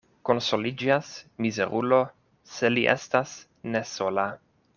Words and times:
Konsoliĝas 0.27 1.11
mizerulo, 1.47 1.99
se 2.55 2.73
li 2.77 2.87
estas 2.95 3.37
ne 3.77 3.85
sola. 3.93 4.27